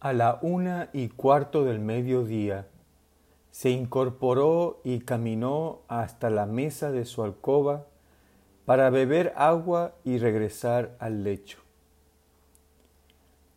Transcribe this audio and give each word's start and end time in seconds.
A 0.00 0.14
la 0.14 0.38
una 0.40 0.88
y 0.94 1.08
cuarto 1.08 1.64
del 1.64 1.78
mediodía 1.78 2.66
se 3.50 3.68
incorporó 3.68 4.80
y 4.82 5.00
caminó 5.00 5.80
hasta 5.88 6.30
la 6.30 6.46
mesa 6.46 6.90
de 6.90 7.04
su 7.04 7.22
alcoba 7.22 7.84
para 8.64 8.88
beber 8.88 9.34
agua 9.36 9.92
y 10.02 10.16
regresar 10.16 10.96
al 11.00 11.22
lecho. 11.22 11.58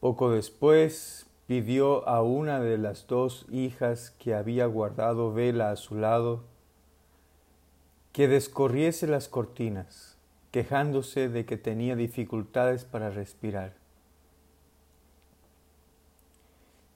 Poco 0.02 0.32
después 0.32 1.28
pidió 1.48 2.06
a 2.10 2.22
una 2.22 2.60
de 2.60 2.78
las 2.78 3.08
dos 3.08 3.46
hijas 3.50 4.12
que 4.20 4.36
había 4.36 4.66
guardado 4.66 5.32
vela 5.32 5.72
a 5.72 5.78
su 5.78 5.96
lado 5.96 6.44
que 8.12 8.28
descorriese 8.28 9.08
las 9.08 9.30
cortinas, 9.30 10.18
quejándose 10.52 11.30
de 11.30 11.46
que 11.46 11.56
tenía 11.56 11.96
dificultades 11.96 12.84
para 12.84 13.10
respirar. 13.10 13.83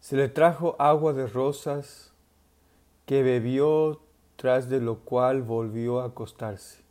Se 0.07 0.16
le 0.16 0.29
trajo 0.29 0.77
agua 0.79 1.11
de 1.11 1.27
rosas 1.27 2.13
que 3.05 3.23
bebió 3.23 3.99
tras 4.38 4.70
de 4.70 4.80
lo 4.80 4.99
cual 4.99 5.41
volvió 5.41 5.99
a 5.99 6.05
acostarse. 6.05 6.81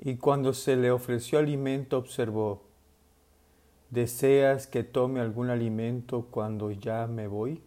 Y 0.00 0.16
cuando 0.16 0.52
se 0.52 0.76
le 0.76 0.90
ofreció 0.90 1.38
alimento 1.38 1.96
observó, 1.96 2.60
¿deseas 3.88 4.66
que 4.66 4.84
tome 4.84 5.20
algún 5.20 5.48
alimento 5.48 6.26
cuando 6.30 6.72
ya 6.72 7.06
me 7.06 7.26
voy? 7.26 7.62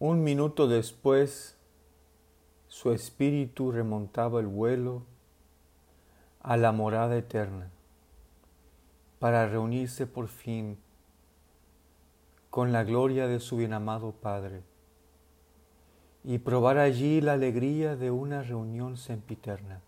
Un 0.00 0.24
minuto 0.24 0.66
después, 0.66 1.56
su 2.66 2.90
espíritu 2.90 3.70
remontaba 3.70 4.40
el 4.40 4.48
vuelo 4.48 5.04
a 6.40 6.56
la 6.56 6.72
morada 6.72 7.16
eterna 7.16 7.70
para 9.20 9.46
reunirse 9.46 10.04
por 10.08 10.26
fin 10.26 10.76
con 12.50 12.72
la 12.72 12.82
gloria 12.82 13.26
de 13.26 13.40
su 13.40 13.58
bienamado 13.58 14.12
Padre 14.12 14.62
y 16.24 16.38
probar 16.38 16.78
allí 16.78 17.20
la 17.20 17.34
alegría 17.34 17.94
de 17.96 18.10
una 18.10 18.42
reunión 18.42 18.96
sempiterna. 18.96 19.80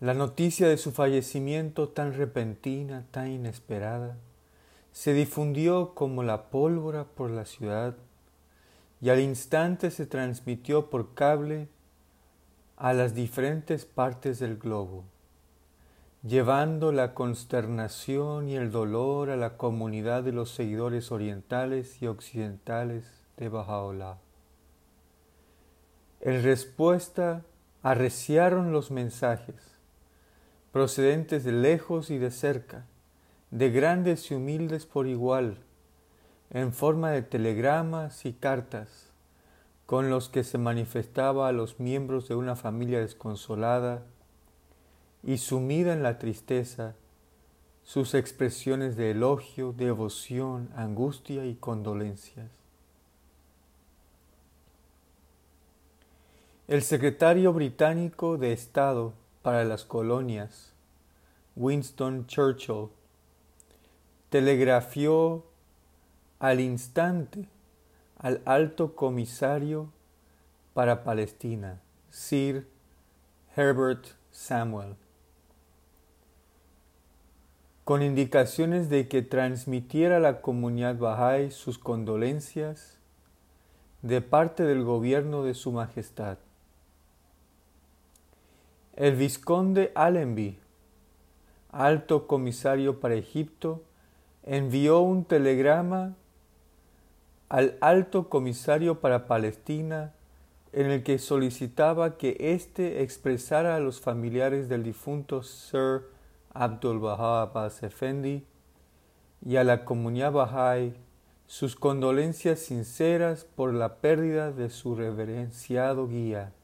La 0.00 0.14
noticia 0.14 0.68
de 0.68 0.76
su 0.76 0.90
fallecimiento 0.90 1.88
tan 1.88 2.14
repentina, 2.14 3.06
tan 3.10 3.28
inesperada, 3.28 4.16
se 4.92 5.14
difundió 5.14 5.94
como 5.94 6.22
la 6.22 6.50
pólvora 6.50 7.04
por 7.04 7.30
la 7.30 7.46
ciudad 7.46 7.96
y 9.00 9.10
al 9.10 9.20
instante 9.20 9.90
se 9.90 10.06
transmitió 10.06 10.90
por 10.90 11.14
cable 11.14 11.68
a 12.76 12.92
las 12.92 13.14
diferentes 13.14 13.84
partes 13.84 14.40
del 14.40 14.56
globo 14.56 15.04
llevando 16.26 16.90
la 16.90 17.12
consternación 17.12 18.48
y 18.48 18.56
el 18.56 18.70
dolor 18.70 19.28
a 19.28 19.36
la 19.36 19.58
comunidad 19.58 20.22
de 20.22 20.32
los 20.32 20.50
seguidores 20.50 21.12
orientales 21.12 22.00
y 22.00 22.06
occidentales 22.06 23.04
de 23.36 23.50
Bajaola. 23.50 24.16
En 26.22 26.42
respuesta, 26.42 27.42
arreciaron 27.82 28.72
los 28.72 28.90
mensajes, 28.90 29.76
procedentes 30.72 31.44
de 31.44 31.52
lejos 31.52 32.08
y 32.08 32.16
de 32.16 32.30
cerca, 32.30 32.86
de 33.50 33.70
grandes 33.70 34.30
y 34.30 34.34
humildes 34.34 34.86
por 34.86 35.06
igual, 35.06 35.58
en 36.48 36.72
forma 36.72 37.10
de 37.10 37.20
telegramas 37.20 38.24
y 38.24 38.32
cartas, 38.32 39.12
con 39.84 40.08
los 40.08 40.30
que 40.30 40.42
se 40.42 40.56
manifestaba 40.56 41.48
a 41.48 41.52
los 41.52 41.78
miembros 41.80 42.28
de 42.28 42.34
una 42.34 42.56
familia 42.56 43.00
desconsolada 43.00 44.04
y 45.24 45.38
sumida 45.38 45.92
en 45.92 46.02
la 46.02 46.18
tristeza, 46.18 46.94
sus 47.82 48.14
expresiones 48.14 48.96
de 48.96 49.10
elogio, 49.10 49.72
devoción, 49.72 50.70
angustia 50.76 51.44
y 51.46 51.54
condolencias. 51.54 52.50
El 56.66 56.82
secretario 56.82 57.52
británico 57.52 58.38
de 58.38 58.52
Estado 58.52 59.12
para 59.42 59.64
las 59.64 59.84
colonias, 59.84 60.72
Winston 61.56 62.26
Churchill, 62.26 62.88
telegrafió 64.30 65.44
al 66.38 66.60
instante 66.60 67.48
al 68.18 68.40
alto 68.46 68.94
comisario 68.94 69.92
para 70.72 71.04
Palestina, 71.04 71.80
Sir 72.10 72.66
Herbert 73.54 74.06
Samuel, 74.30 74.96
con 77.84 78.02
indicaciones 78.02 78.88
de 78.88 79.08
que 79.08 79.20
transmitiera 79.20 80.16
a 80.16 80.20
la 80.20 80.40
comunidad 80.40 80.96
Bahá'í 80.96 81.50
sus 81.50 81.78
condolencias 81.78 82.98
de 84.00 84.22
parte 84.22 84.62
del 84.62 84.84
gobierno 84.84 85.44
de 85.44 85.52
Su 85.52 85.70
Majestad. 85.70 86.38
El 88.96 89.16
vizconde 89.16 89.92
Allenby, 89.94 90.58
alto 91.70 92.26
comisario 92.26 93.00
para 93.00 93.16
Egipto, 93.16 93.82
envió 94.44 95.00
un 95.00 95.24
telegrama 95.24 96.14
al 97.50 97.76
alto 97.82 98.30
comisario 98.30 99.00
para 99.00 99.26
Palestina 99.26 100.14
en 100.72 100.90
el 100.90 101.02
que 101.02 101.18
solicitaba 101.18 102.16
que 102.16 102.36
éste 102.38 103.02
expresara 103.02 103.76
a 103.76 103.80
los 103.80 104.00
familiares 104.00 104.68
del 104.68 104.84
difunto 104.84 105.42
Sir 105.42 106.13
Abdul 106.54 107.00
Baha 107.00 107.42
Abbas 107.42 107.82
Effendi 107.82 108.46
y 109.44 109.56
a 109.56 109.64
la 109.64 109.84
comunidad 109.84 110.32
Bahá'í 110.32 110.94
sus 111.46 111.76
condolencias 111.76 112.60
sinceras 112.60 113.44
por 113.44 113.74
la 113.74 113.96
pérdida 113.96 114.50
de 114.52 114.70
su 114.70 114.94
reverenciado 114.94 116.08
guía. 116.08 116.54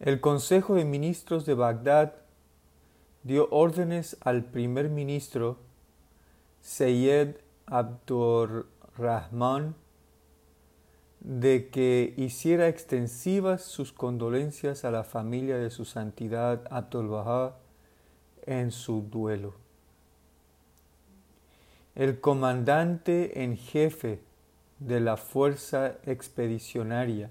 El 0.00 0.20
Consejo 0.20 0.76
de 0.76 0.84
Ministros 0.84 1.44
de 1.44 1.54
Bagdad 1.54 2.14
dio 3.24 3.48
órdenes 3.50 4.16
al 4.20 4.44
primer 4.44 4.88
ministro 4.88 5.58
Seyed 6.60 7.34
Abdurrahman 7.66 9.74
de 11.28 11.68
que 11.68 12.14
hiciera 12.16 12.68
extensivas 12.68 13.60
sus 13.60 13.92
condolencias 13.92 14.86
a 14.86 14.90
la 14.90 15.04
familia 15.04 15.58
de 15.58 15.68
su 15.68 15.84
santidad 15.84 16.62
Abdul 16.70 17.52
en 18.46 18.70
su 18.70 19.02
duelo. 19.02 19.52
El 21.94 22.18
comandante 22.20 23.44
en 23.44 23.58
jefe 23.58 24.20
de 24.78 25.00
la 25.00 25.18
fuerza 25.18 25.98
expedicionaria, 26.06 27.28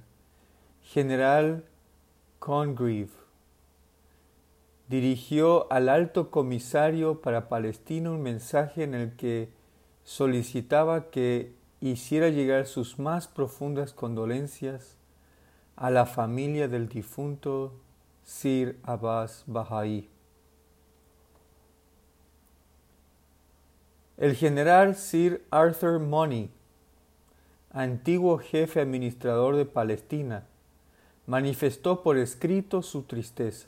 general 0.84 1.64
Congreve, 2.38 3.10
dirigió 4.90 5.72
al 5.74 5.90
alto 5.90 6.30
comisario 6.30 7.20
para 7.22 7.50
Palestina 7.50 8.12
un 8.12 8.22
mensaje 8.22 8.84
en 8.84 8.94
el 8.94 9.16
que 9.16 9.50
solicitaba 10.04 11.10
que 11.10 11.58
hiciera 11.82 12.30
llegar 12.30 12.66
sus 12.66 12.98
más 12.98 13.28
profundas 13.28 13.94
condolencias 13.94 14.98
a 15.76 15.90
la 15.92 16.06
familia 16.06 16.68
del 16.68 16.90
difunto 16.90 17.74
Sir 18.24 18.80
Abbas 18.84 19.44
Baha'i. 19.46 20.10
El 24.18 24.36
general 24.36 24.96
Sir 24.96 25.46
Arthur 25.52 26.00
Money, 26.00 26.50
antiguo 27.70 28.40
jefe 28.40 28.82
administrador 28.82 29.56
de 29.56 29.66
Palestina, 29.66 30.48
manifestó 31.28 32.02
por 32.02 32.18
escrito 32.18 32.82
su 32.82 33.04
tristeza, 33.04 33.68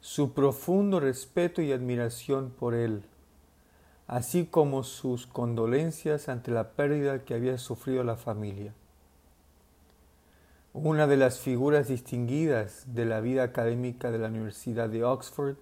su 0.00 0.32
profundo 0.32 1.00
respeto 1.00 1.60
y 1.60 1.72
admiración 1.72 2.50
por 2.58 2.74
él 2.74 3.02
así 4.08 4.46
como 4.46 4.84
sus 4.84 5.26
condolencias 5.26 6.30
ante 6.30 6.50
la 6.50 6.70
pérdida 6.70 7.24
que 7.24 7.34
había 7.34 7.58
sufrido 7.58 8.02
la 8.02 8.16
familia. 8.16 8.72
Una 10.72 11.06
de 11.06 11.18
las 11.18 11.38
figuras 11.38 11.88
distinguidas 11.88 12.84
de 12.86 13.04
la 13.04 13.20
vida 13.20 13.42
académica 13.42 14.10
de 14.10 14.18
la 14.18 14.28
Universidad 14.28 14.88
de 14.88 15.04
Oxford, 15.04 15.56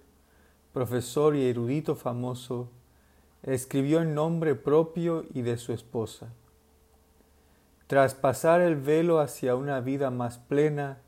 profesor 0.73 1.35
y 1.35 1.49
erudito 1.49 1.95
famoso, 1.95 2.69
escribió 3.43 4.01
en 4.01 4.15
nombre 4.15 4.55
propio 4.55 5.25
y 5.33 5.41
de 5.41 5.57
su 5.57 5.73
esposa. 5.73 6.29
Tras 7.87 8.15
pasar 8.15 8.61
el 8.61 8.75
velo 8.75 9.19
hacia 9.19 9.55
una 9.55 9.81
vida 9.81 10.09
más 10.09 10.37
plena, 10.37 10.99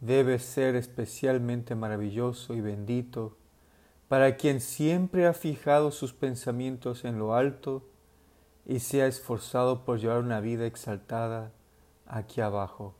debe 0.00 0.38
ser 0.38 0.76
especialmente 0.76 1.74
maravilloso 1.74 2.54
y 2.54 2.60
bendito 2.60 3.36
para 4.10 4.36
quien 4.36 4.60
siempre 4.60 5.24
ha 5.28 5.32
fijado 5.32 5.92
sus 5.92 6.12
pensamientos 6.12 7.04
en 7.04 7.20
lo 7.20 7.36
alto 7.36 7.84
y 8.66 8.80
se 8.80 9.02
ha 9.02 9.06
esforzado 9.06 9.84
por 9.84 10.00
llevar 10.00 10.18
una 10.18 10.40
vida 10.40 10.66
exaltada 10.66 11.52
aquí 12.08 12.40
abajo. 12.40 12.92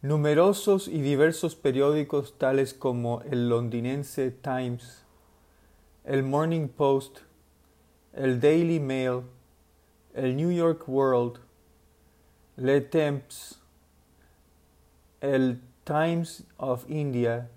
Numerosos 0.00 0.88
y 0.88 1.02
diversos 1.02 1.54
periódicos 1.54 2.38
tales 2.38 2.72
como 2.72 3.20
el 3.30 3.50
londinense 3.50 4.30
Times, 4.30 5.04
el 6.04 6.22
Morning 6.22 6.68
Post, 6.68 7.18
el 8.14 8.40
Daily 8.40 8.80
Mail, 8.80 9.20
el 10.14 10.34
New 10.34 10.50
York 10.50 10.88
World, 10.88 11.40
Le 12.56 12.80
Temps, 12.80 13.60
el 15.20 15.67
Times 15.88 16.44
of 16.58 16.84
India 16.90 17.48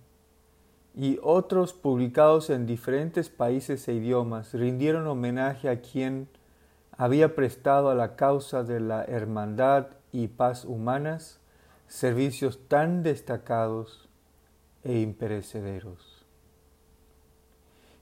y 0.95 1.19
otros 1.22 1.74
publicados 1.74 2.50
en 2.50 2.66
diferentes 2.66 3.30
países 3.30 3.86
e 3.89 3.94
idiomas 3.94 4.54
rindieron 4.54 5.06
homenaje 5.06 5.68
a 5.68 5.81
quien 5.81 6.30
había 6.95 7.36
prestado 7.36 7.89
a 7.89 7.95
la 7.95 8.16
causa 8.16 8.63
de 8.63 8.80
la 8.80 9.04
hermandad 9.04 9.88
y 10.13 10.30
paz 10.30 10.63
humanas 10.63 11.42
servicios 11.88 12.69
tan 12.69 13.04
destacados 13.04 14.07
e 14.86 15.01
imperecederos. 15.01 16.25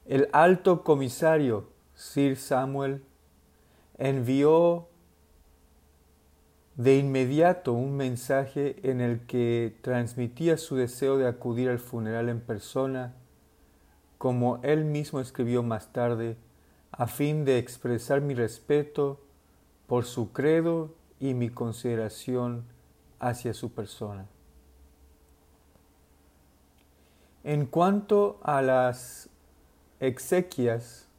El 0.05 0.29
alto 0.31 0.83
comisario 0.83 1.71
Sir 1.95 2.37
Samuel 2.37 3.03
envió 3.97 4.89
de 6.79 6.97
inmediato 6.97 7.73
un 7.73 7.97
mensaje 7.97 8.77
en 8.89 9.01
el 9.01 9.19
que 9.25 9.75
transmitía 9.81 10.55
su 10.55 10.77
deseo 10.77 11.17
de 11.17 11.27
acudir 11.27 11.67
al 11.67 11.77
funeral 11.77 12.29
en 12.29 12.39
persona, 12.39 13.15
como 14.17 14.61
él 14.63 14.85
mismo 14.85 15.19
escribió 15.19 15.61
más 15.61 15.91
tarde, 15.91 16.37
a 16.91 17.07
fin 17.07 17.43
de 17.43 17.57
expresar 17.57 18.21
mi 18.21 18.33
respeto 18.33 19.19
por 19.87 20.05
su 20.05 20.31
credo 20.31 20.95
y 21.19 21.33
mi 21.33 21.49
consideración 21.49 22.63
hacia 23.19 23.53
su 23.53 23.73
persona. 23.73 24.25
En 27.43 27.65
cuanto 27.65 28.39
a 28.41 28.61
las 28.61 29.27
exequias 29.99 31.09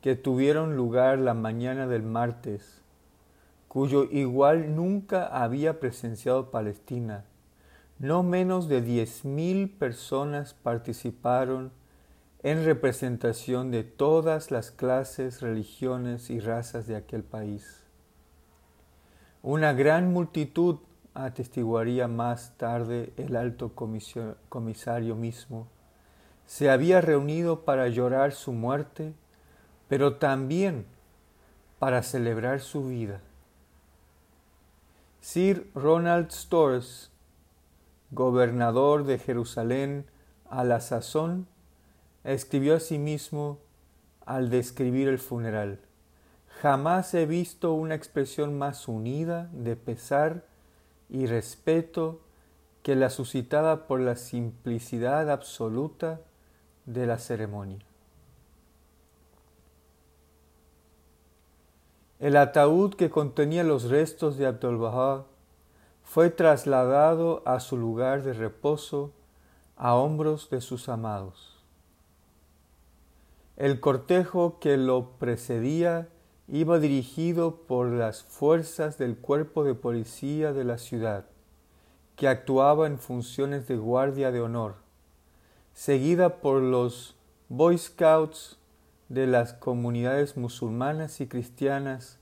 que 0.00 0.16
tuvieron 0.16 0.74
lugar 0.74 1.20
la 1.20 1.34
mañana 1.34 1.86
del 1.86 2.02
martes, 2.02 2.83
cuyo 3.74 4.04
igual 4.04 4.76
nunca 4.76 5.26
había 5.26 5.80
presenciado 5.80 6.52
Palestina, 6.52 7.24
no 7.98 8.22
menos 8.22 8.68
de 8.68 8.80
diez 8.80 9.24
mil 9.24 9.68
personas 9.68 10.54
participaron 10.54 11.72
en 12.44 12.64
representación 12.64 13.72
de 13.72 13.82
todas 13.82 14.52
las 14.52 14.70
clases, 14.70 15.42
religiones 15.42 16.30
y 16.30 16.38
razas 16.38 16.86
de 16.86 16.94
aquel 16.94 17.24
país. 17.24 17.82
Una 19.42 19.72
gran 19.72 20.12
multitud 20.12 20.76
atestiguaría 21.12 22.06
más 22.06 22.56
tarde 22.56 23.12
el 23.16 23.34
alto 23.34 23.72
comisario 23.74 25.16
mismo, 25.16 25.66
se 26.46 26.70
había 26.70 27.00
reunido 27.00 27.64
para 27.64 27.88
llorar 27.88 28.34
su 28.34 28.52
muerte, 28.52 29.14
pero 29.88 30.14
también 30.18 30.86
para 31.80 32.04
celebrar 32.04 32.60
su 32.60 32.86
vida. 32.86 33.20
Sir 35.24 35.70
Ronald 35.74 36.30
Storrs, 36.32 37.10
gobernador 38.10 39.04
de 39.04 39.18
Jerusalén 39.18 40.04
a 40.50 40.64
la 40.64 40.80
sazón, 40.80 41.46
escribió 42.24 42.76
asimismo 42.76 43.58
al 44.26 44.50
describir 44.50 45.08
el 45.08 45.18
funeral. 45.18 45.80
Jamás 46.60 47.14
he 47.14 47.24
visto 47.24 47.72
una 47.72 47.94
expresión 47.94 48.58
más 48.58 48.86
unida 48.86 49.48
de 49.54 49.76
pesar 49.76 50.44
y 51.08 51.24
respeto 51.24 52.20
que 52.82 52.94
la 52.94 53.08
suscitada 53.08 53.86
por 53.86 54.00
la 54.00 54.16
simplicidad 54.16 55.30
absoluta 55.30 56.20
de 56.84 57.06
la 57.06 57.18
ceremonia. 57.18 57.78
El 62.24 62.38
ataúd 62.38 62.94
que 62.94 63.10
contenía 63.10 63.64
los 63.64 63.90
restos 63.90 64.38
de 64.38 64.46
Abdul 64.46 64.80
fue 66.04 66.30
trasladado 66.30 67.42
a 67.44 67.60
su 67.60 67.76
lugar 67.76 68.22
de 68.22 68.32
reposo 68.32 69.12
a 69.76 69.94
hombros 69.94 70.48
de 70.48 70.62
sus 70.62 70.88
amados. 70.88 71.62
El 73.58 73.78
cortejo 73.78 74.58
que 74.58 74.78
lo 74.78 75.10
precedía 75.18 76.08
iba 76.48 76.78
dirigido 76.78 77.56
por 77.56 77.88
las 77.88 78.22
fuerzas 78.22 78.96
del 78.96 79.18
cuerpo 79.18 79.62
de 79.62 79.74
policía 79.74 80.54
de 80.54 80.64
la 80.64 80.78
ciudad, 80.78 81.26
que 82.16 82.26
actuaba 82.26 82.86
en 82.86 82.98
funciones 82.98 83.68
de 83.68 83.76
guardia 83.76 84.32
de 84.32 84.40
honor, 84.40 84.76
seguida 85.74 86.36
por 86.36 86.62
los 86.62 87.16
Boy 87.50 87.76
Scouts 87.76 88.56
de 89.08 89.26
las 89.26 89.52
comunidades 89.52 90.36
musulmanas 90.36 91.20
y 91.20 91.26
cristianas 91.26 92.18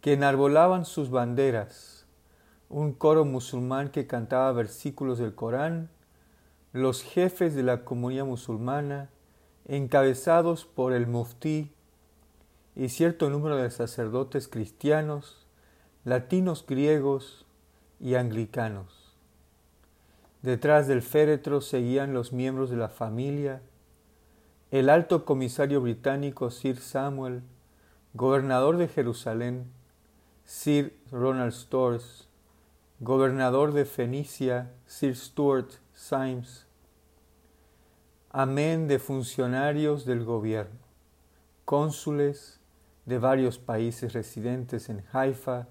que 0.00 0.12
enarbolaban 0.12 0.84
sus 0.84 1.10
banderas, 1.10 2.06
un 2.68 2.92
coro 2.92 3.24
musulmán 3.24 3.90
que 3.90 4.06
cantaba 4.06 4.52
versículos 4.52 5.18
del 5.18 5.34
Corán, 5.34 5.90
los 6.72 7.02
jefes 7.02 7.54
de 7.54 7.62
la 7.62 7.84
comunidad 7.84 8.26
musulmana, 8.26 9.10
encabezados 9.66 10.64
por 10.64 10.92
el 10.92 11.06
muftí 11.06 11.72
y 12.76 12.90
cierto 12.90 13.30
número 13.30 13.56
de 13.56 13.70
sacerdotes 13.70 14.48
cristianos, 14.48 15.46
latinos 16.04 16.64
griegos 16.66 17.46
y 18.00 18.14
anglicanos. 18.14 19.16
Detrás 20.42 20.86
del 20.86 21.02
féretro 21.02 21.60
seguían 21.60 22.14
los 22.14 22.32
miembros 22.32 22.70
de 22.70 22.76
la 22.76 22.88
familia, 22.88 23.60
el 24.70 24.90
alto 24.90 25.24
comisario 25.24 25.80
británico 25.80 26.50
Sir 26.50 26.76
Samuel, 26.76 27.42
gobernador 28.12 28.76
de 28.76 28.88
Jerusalén, 28.88 29.72
Sir 30.44 30.94
Ronald 31.10 31.52
Storrs, 31.52 32.28
gobernador 33.00 33.72
de 33.72 33.86
Fenicia, 33.86 34.70
Sir 34.86 35.16
Stuart 35.16 35.70
Symes, 35.94 36.66
amén 38.30 38.88
de 38.88 38.98
funcionarios 38.98 40.04
del 40.04 40.24
gobierno, 40.24 40.78
cónsules, 41.64 42.60
de 43.06 43.18
varios 43.18 43.58
países 43.58 44.12
residentes 44.12 44.90
en 44.90 45.02
Haifa, 45.12 45.66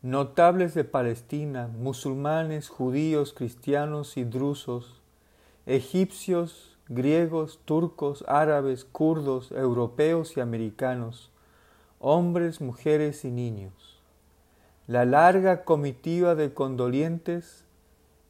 notables 0.00 0.72
de 0.72 0.84
Palestina, 0.84 1.68
musulmanes, 1.68 2.70
judíos, 2.70 3.34
cristianos 3.34 4.16
y 4.16 4.24
drusos, 4.24 5.02
egipcios, 5.66 6.67
griegos, 6.88 7.60
turcos, 7.64 8.24
árabes, 8.28 8.84
kurdos, 8.84 9.52
europeos 9.52 10.36
y 10.36 10.40
americanos, 10.40 11.30
hombres, 11.98 12.60
mujeres 12.60 13.24
y 13.24 13.30
niños. 13.30 14.00
La 14.86 15.04
larga 15.04 15.64
comitiva 15.64 16.34
de 16.34 16.54
condolientes 16.54 17.64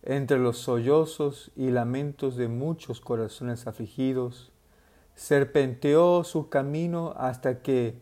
entre 0.02 0.38
los 0.38 0.58
sollozos 0.58 1.50
y 1.56 1.70
lamentos 1.70 2.36
de 2.36 2.48
muchos 2.48 3.00
corazones 3.00 3.66
afligidos, 3.66 4.52
serpenteó 5.14 6.24
su 6.24 6.48
camino 6.48 7.14
hasta 7.16 7.60
que, 7.60 8.00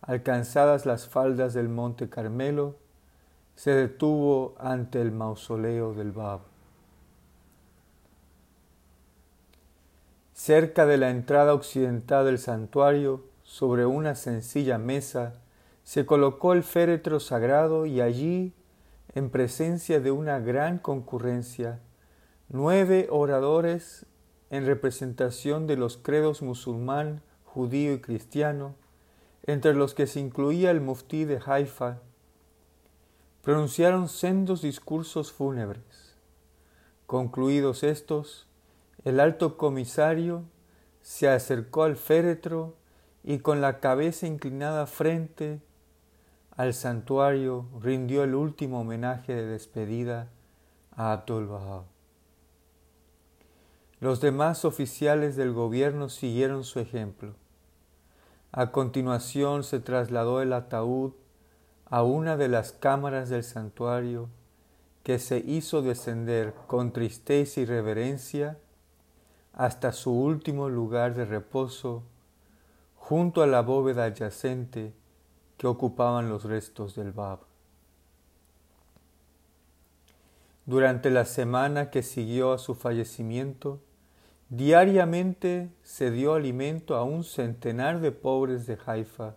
alcanzadas 0.00 0.86
las 0.86 1.08
faldas 1.08 1.52
del 1.54 1.68
monte 1.68 2.08
Carmelo, 2.08 2.76
se 3.54 3.72
detuvo 3.72 4.54
ante 4.58 5.00
el 5.00 5.12
mausoleo 5.12 5.92
del 5.94 6.12
Bab. 6.12 6.51
Cerca 10.44 10.86
de 10.86 10.96
la 10.96 11.10
entrada 11.10 11.54
occidental 11.54 12.24
del 12.24 12.36
santuario, 12.40 13.22
sobre 13.44 13.86
una 13.86 14.16
sencilla 14.16 14.76
mesa, 14.76 15.34
se 15.84 16.04
colocó 16.04 16.52
el 16.52 16.64
féretro 16.64 17.20
sagrado 17.20 17.86
y 17.86 18.00
allí, 18.00 18.52
en 19.14 19.30
presencia 19.30 20.00
de 20.00 20.10
una 20.10 20.40
gran 20.40 20.80
concurrencia, 20.80 21.78
nueve 22.48 23.06
oradores 23.08 24.04
en 24.50 24.66
representación 24.66 25.68
de 25.68 25.76
los 25.76 25.96
credos 25.96 26.42
musulmán, 26.42 27.22
judío 27.44 27.92
y 27.92 28.00
cristiano, 28.00 28.74
entre 29.44 29.74
los 29.74 29.94
que 29.94 30.08
se 30.08 30.18
incluía 30.18 30.72
el 30.72 30.80
muftí 30.80 31.24
de 31.24 31.40
Haifa, 31.46 32.00
pronunciaron 33.42 34.08
sendos 34.08 34.60
discursos 34.60 35.30
fúnebres. 35.30 36.16
Concluidos 37.06 37.84
estos, 37.84 38.48
el 39.04 39.20
alto 39.20 39.56
comisario 39.56 40.44
se 41.00 41.28
acercó 41.28 41.84
al 41.84 41.96
féretro 41.96 42.76
y 43.24 43.38
con 43.38 43.60
la 43.60 43.80
cabeza 43.80 44.26
inclinada 44.26 44.86
frente 44.86 45.60
al 46.56 46.74
santuario 46.74 47.66
rindió 47.80 48.24
el 48.24 48.34
último 48.34 48.80
homenaje 48.80 49.34
de 49.34 49.46
despedida 49.46 50.28
a 50.94 51.12
Abdul 51.12 51.46
Baha. 51.46 51.84
Los 54.00 54.20
demás 54.20 54.64
oficiales 54.64 55.36
del 55.36 55.52
gobierno 55.52 56.08
siguieron 56.08 56.64
su 56.64 56.80
ejemplo. 56.80 57.34
A 58.50 58.70
continuación 58.70 59.64
se 59.64 59.80
trasladó 59.80 60.42
el 60.42 60.52
ataúd 60.52 61.12
a 61.86 62.02
una 62.02 62.36
de 62.36 62.48
las 62.48 62.72
cámaras 62.72 63.28
del 63.28 63.44
santuario 63.44 64.28
que 65.02 65.18
se 65.18 65.38
hizo 65.38 65.82
descender 65.82 66.54
con 66.66 66.92
tristeza 66.92 67.60
y 67.60 67.64
reverencia 67.64 68.58
hasta 69.52 69.92
su 69.92 70.12
último 70.12 70.68
lugar 70.68 71.14
de 71.14 71.24
reposo, 71.24 72.02
junto 72.96 73.42
a 73.42 73.46
la 73.46 73.62
bóveda 73.62 74.04
adyacente 74.04 74.92
que 75.56 75.66
ocupaban 75.66 76.28
los 76.28 76.44
restos 76.44 76.94
del 76.94 77.12
Bab. 77.12 77.40
Durante 80.64 81.10
la 81.10 81.24
semana 81.24 81.90
que 81.90 82.02
siguió 82.02 82.52
a 82.52 82.58
su 82.58 82.74
fallecimiento, 82.74 83.80
diariamente 84.48 85.70
se 85.82 86.10
dio 86.10 86.34
alimento 86.34 86.94
a 86.94 87.02
un 87.02 87.24
centenar 87.24 88.00
de 88.00 88.12
pobres 88.12 88.66
de 88.66 88.78
Haifa, 88.86 89.34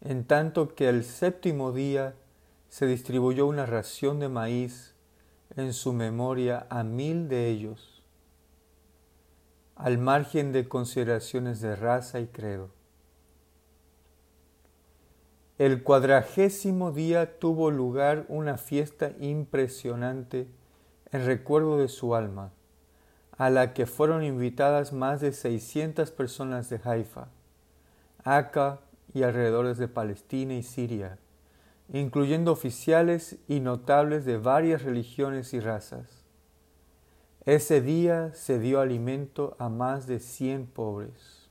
en 0.00 0.24
tanto 0.24 0.74
que 0.74 0.88
el 0.88 1.02
séptimo 1.02 1.72
día 1.72 2.14
se 2.68 2.86
distribuyó 2.86 3.46
una 3.46 3.66
ración 3.66 4.20
de 4.20 4.28
maíz 4.28 4.94
en 5.56 5.72
su 5.72 5.92
memoria 5.92 6.66
a 6.70 6.84
mil 6.84 7.28
de 7.28 7.48
ellos, 7.48 7.93
al 9.76 9.98
margen 9.98 10.52
de 10.52 10.68
consideraciones 10.68 11.60
de 11.60 11.76
raza 11.76 12.20
y 12.20 12.26
credo. 12.26 12.70
El 15.58 15.82
cuadragésimo 15.82 16.90
día 16.90 17.38
tuvo 17.38 17.70
lugar 17.70 18.24
una 18.28 18.56
fiesta 18.58 19.12
impresionante 19.20 20.48
en 21.12 21.26
recuerdo 21.26 21.78
de 21.78 21.88
su 21.88 22.16
alma, 22.16 22.50
a 23.36 23.50
la 23.50 23.72
que 23.72 23.86
fueron 23.86 24.24
invitadas 24.24 24.92
más 24.92 25.20
de 25.20 25.32
600 25.32 26.10
personas 26.10 26.70
de 26.70 26.80
Haifa, 26.82 27.28
Acá 28.24 28.80
y 29.12 29.22
alrededores 29.22 29.78
de 29.78 29.86
Palestina 29.86 30.54
y 30.54 30.62
Siria, 30.62 31.18
incluyendo 31.92 32.50
oficiales 32.50 33.38
y 33.46 33.60
notables 33.60 34.24
de 34.24 34.38
varias 34.38 34.82
religiones 34.82 35.54
y 35.54 35.60
razas. 35.60 36.23
Ese 37.46 37.82
día 37.82 38.32
se 38.32 38.58
dio 38.58 38.80
alimento 38.80 39.54
a 39.58 39.68
más 39.68 40.06
de 40.06 40.18
cien 40.18 40.66
pobres. 40.66 41.43